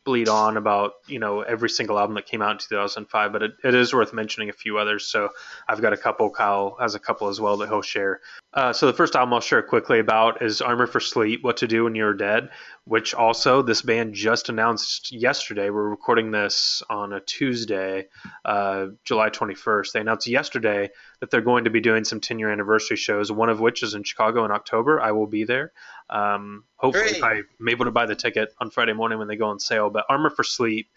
[0.04, 3.52] bleed on about you know every single album that came out in 2005, but it,
[3.62, 5.06] it is worth mentioning a few others.
[5.06, 5.28] So
[5.68, 6.30] I've got a couple.
[6.30, 8.22] Kyle has a couple as well that he'll share.
[8.54, 11.66] Uh, so the first album I'll share quickly about is Armor for Sleep: What to
[11.66, 12.48] Do When You're Dead,
[12.86, 15.70] which also this band just announced yesterday.
[15.70, 18.08] We're recording this on a Tuesday,
[18.44, 19.92] uh, July 21st.
[19.92, 23.48] They announced yesterday that they're going to be doing some 10 year anniversary shows, one
[23.48, 25.00] of which is in Chicago in October.
[25.00, 25.72] I will be there.
[26.10, 29.46] Um, hopefully, if I'm able to buy the ticket on Friday morning when they go
[29.46, 29.88] on sale.
[29.88, 30.90] But Armor for Sleep,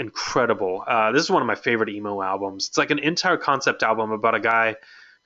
[0.00, 0.82] incredible.
[0.86, 2.66] Uh, this is one of my favorite emo albums.
[2.66, 4.74] It's like an entire concept album about a guy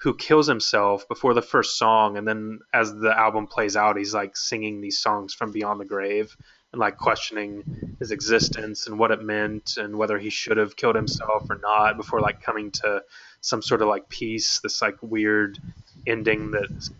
[0.01, 4.15] who kills himself before the first song, and then as the album plays out, he's
[4.15, 6.35] like singing these songs from beyond the grave
[6.73, 10.97] and like questioning his existence and what it meant and whether he should have killed
[10.97, 13.03] himself or not before like coming to
[13.43, 14.61] some sort of like peace.
[14.61, 15.59] This like weird
[16.07, 16.91] ending that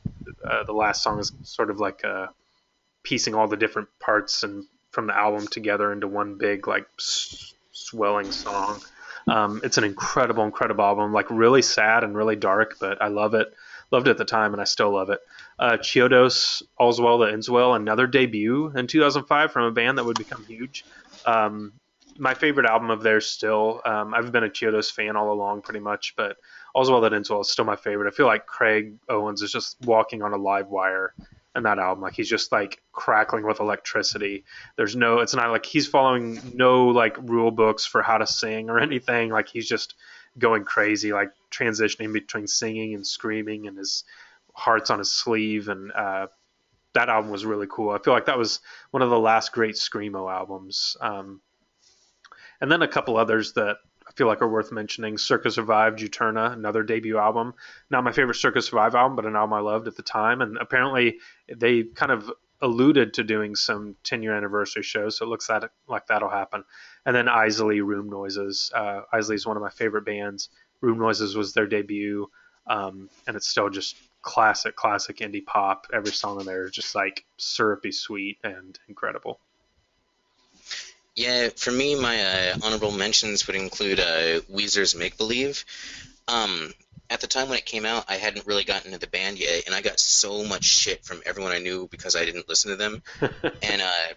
[0.47, 2.27] uh, the last song is sort of like uh,
[3.03, 7.55] piecing all the different parts and from the album together into one big like s-
[7.73, 8.81] swelling song.
[9.31, 11.13] Um, it's an incredible, incredible album.
[11.13, 13.55] Like really sad and really dark, but I love it.
[13.93, 15.21] Loved it at the time, and I still love it.
[15.59, 20.05] Uh, Chiodos, All's Well That Ends Well, another debut in 2005 from a band that
[20.05, 20.85] would become huge.
[21.27, 21.73] Um,
[22.19, 23.81] my favorite album of theirs still.
[23.85, 26.37] Um, I've been a Chiodos fan all along, pretty much, but
[26.75, 28.13] All's Well That Ends Well is still my favorite.
[28.13, 31.15] I feel like Craig Owens is just walking on a live wire
[31.57, 32.03] in that album.
[32.03, 34.45] Like he's just like crackling with electricity.
[34.77, 38.71] There's no, it's not like he's following no like rule books for how to sing
[38.71, 39.31] or anything.
[39.31, 39.95] Like he's just
[40.39, 44.05] going crazy, like transitioning between singing and screaming, and his
[44.55, 45.69] heart's on his sleeve.
[45.69, 46.29] And uh,
[46.95, 47.91] that album was really cool.
[47.91, 48.61] I feel like that was
[48.91, 50.97] one of the last great screamo albums.
[51.01, 51.41] Um,
[52.61, 53.79] and then a couple others that
[54.11, 55.19] I feel like are worth mentioning.
[55.19, 57.55] Circa Survive, Juturna, another debut album.
[57.91, 60.41] Not my favorite Circa Survive album, but an album I loved at the time.
[60.41, 61.19] And apparently
[61.55, 62.29] they kind of
[62.61, 66.65] alluded to doing some 10 year anniversary shows, so it looks that, like that'll happen.
[67.07, 68.73] And then Eisley, Room Noises.
[68.75, 70.49] Uh, Eisley is one of my favorite bands.
[70.81, 72.27] Room Noises was their debut,
[72.67, 75.87] um, and it's still just classic, classic indie pop.
[75.93, 79.41] Every song in there is just like syrupy sweet and incredible.
[81.21, 85.67] Yeah, for me, my uh, honorable mentions would include uh, Weezer's Make Believe.
[86.27, 86.73] Um,
[87.11, 89.65] at the time when it came out, I hadn't really gotten into the band yet,
[89.67, 92.77] and I got so much shit from everyone I knew because I didn't listen to
[92.77, 93.03] them.
[93.63, 94.15] and uh,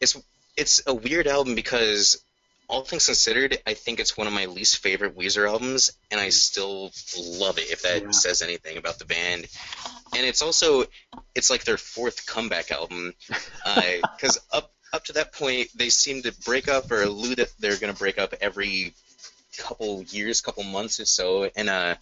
[0.00, 0.16] it's
[0.56, 2.24] it's a weird album because,
[2.68, 6.30] all things considered, I think it's one of my least favorite Weezer albums, and I
[6.30, 7.70] still love it.
[7.70, 8.10] If that Yeah.
[8.12, 9.46] says anything about the band,
[10.16, 10.84] and it's also
[11.34, 13.12] it's like their fourth comeback album,
[13.62, 17.76] because up up to that point they seemed to break up or allude that they're
[17.78, 18.94] going to break up every
[19.58, 21.94] couple years, couple months or so, and uh,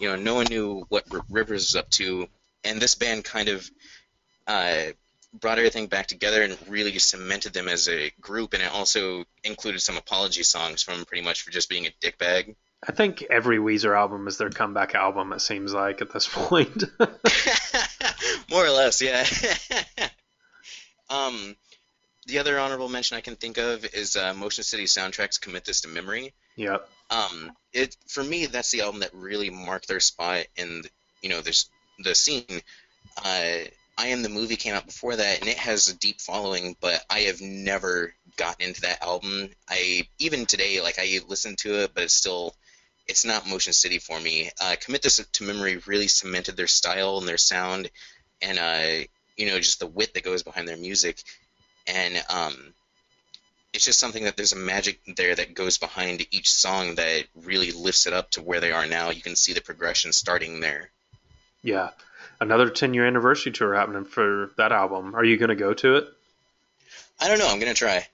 [0.00, 2.28] you know, no one knew what R- Rivers was up to,
[2.64, 3.70] and this band kind of
[4.46, 4.86] uh,
[5.40, 9.80] brought everything back together and really cemented them as a group, and it also included
[9.80, 12.54] some apology songs from pretty much for just being a dickbag.
[12.86, 16.84] I think every Weezer album is their comeback album, it seems like at this point.
[18.50, 19.26] More or less, yeah.
[21.10, 21.56] um,
[22.26, 25.82] the other honorable mention I can think of is uh, Motion City Soundtrack's "Commit This
[25.82, 26.88] to Memory." yep.
[27.10, 30.90] um, it for me that's the album that really marked their spot in the,
[31.22, 32.44] you know this the scene.
[33.24, 33.64] Uh,
[33.98, 37.02] I Am the Movie came out before that, and it has a deep following, but
[37.08, 39.48] I have never gotten into that album.
[39.68, 42.54] I even today, like I listen to it, but it's still
[43.08, 44.50] it's not Motion City for me.
[44.60, 47.90] Uh, Commit This to Memory really cemented their style and their sound,
[48.42, 51.22] and uh, you know just the wit that goes behind their music,
[51.86, 52.74] and um,
[53.72, 57.72] it's just something that there's a magic there that goes behind each song that really
[57.72, 59.10] lifts it up to where they are now.
[59.10, 60.90] You can see the progression starting there.
[61.62, 61.90] Yeah.
[62.40, 65.14] Another 10 year anniversary tour happening for that album.
[65.14, 66.08] Are you going to go to it?
[67.20, 67.48] I don't know.
[67.48, 68.06] I'm gonna try.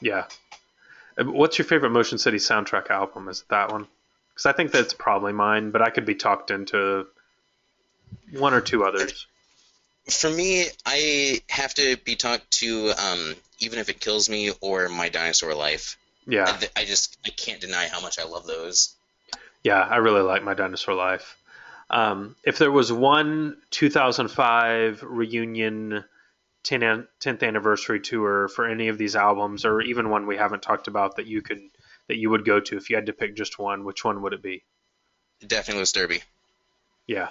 [0.00, 0.24] Yeah.
[1.18, 3.28] Uh, What's your favorite Motion City soundtrack album?
[3.28, 3.86] Is it that one?
[4.34, 7.06] Because I think that's probably mine, but I could be talked into
[8.32, 9.26] one or two others.
[10.08, 14.88] For me, I have to be talked to, um, even if it kills me, or
[14.88, 15.98] My Dinosaur Life.
[16.26, 16.44] Yeah.
[16.48, 18.94] I, I just I can't deny how much I love those.
[19.62, 21.36] Yeah, I really like My Dinosaur Life.
[21.90, 26.04] Um, if there was one 2005 reunion
[26.62, 30.62] 10 an- 10th anniversary tour for any of these albums, or even one we haven't
[30.62, 31.60] talked about that you could
[32.08, 34.32] that you would go to if you had to pick just one, which one would
[34.32, 34.64] it be?
[35.46, 36.22] Daphne Loves Derby.
[37.06, 37.30] Yeah,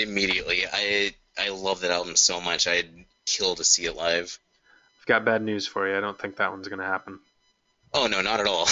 [0.00, 2.66] Immediately, I I love that album so much.
[2.66, 2.90] I'd
[3.26, 4.38] kill to see it live.
[5.00, 5.96] I've got bad news for you.
[5.96, 7.20] I don't think that one's going to happen.
[7.92, 8.68] Oh no, not at all.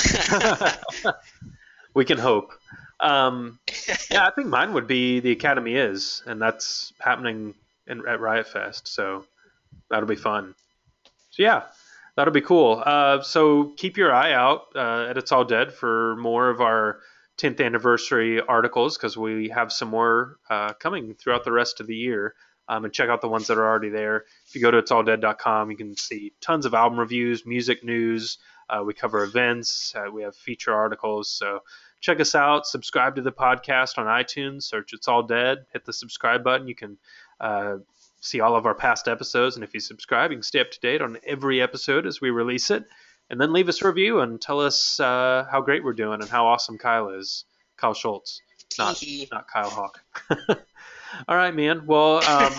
[1.94, 2.52] we can hope.
[3.00, 3.58] Um,
[4.10, 7.54] yeah, I think mine would be the Academy is, and that's happening
[7.86, 9.24] in, at Riot Fest, so
[9.90, 10.54] that'll be fun.
[11.30, 11.62] So yeah,
[12.18, 12.82] That'll be cool.
[12.84, 16.98] Uh, so keep your eye out uh, at It's All Dead for more of our
[17.36, 21.94] 10th anniversary articles because we have some more uh, coming throughout the rest of the
[21.94, 22.34] year.
[22.68, 24.24] Um, and check out the ones that are already there.
[24.46, 28.38] If you go to it'salldead.com, you can see tons of album reviews, music news.
[28.68, 29.94] Uh, we cover events.
[29.96, 31.30] Uh, we have feature articles.
[31.30, 31.60] So
[32.00, 32.66] check us out.
[32.66, 34.64] Subscribe to the podcast on iTunes.
[34.64, 35.64] Search It's All Dead.
[35.72, 36.68] Hit the subscribe button.
[36.68, 36.98] You can
[37.40, 37.76] uh,
[38.20, 39.56] see all of our past episodes.
[39.56, 42.30] And if you subscribe, you can stay up to date on every episode as we
[42.30, 42.84] release it.
[43.30, 46.30] And then leave us a review and tell us uh, how great we're doing and
[46.30, 47.44] how awesome Kyle is.
[47.76, 48.40] Kyle Schultz,
[48.78, 50.00] not, not Kyle Hawk.
[51.26, 51.86] All right, man.
[51.86, 52.52] Well, um,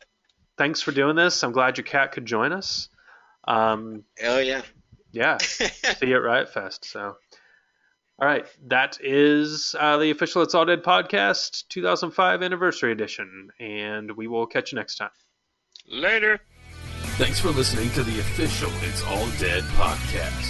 [0.58, 1.42] thanks for doing this.
[1.42, 2.88] I'm glad your cat could join us.
[3.46, 4.62] Um, oh yeah.
[5.12, 5.38] Yeah.
[5.38, 6.84] see you at Riot Fest.
[6.84, 7.16] So,
[8.20, 14.10] all right, that is uh, the official It's All Dead podcast 2005 anniversary edition, and
[14.12, 15.10] we will catch you next time.
[15.88, 16.40] Later.
[17.16, 20.48] Thanks for listening to the official It's All Dead podcast.